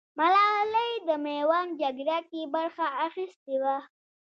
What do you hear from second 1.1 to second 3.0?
ميوند جگړه کې برخه